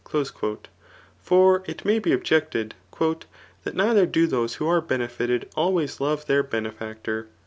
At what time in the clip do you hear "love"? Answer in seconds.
6.01-6.25